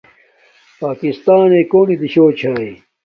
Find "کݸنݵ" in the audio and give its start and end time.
1.71-1.95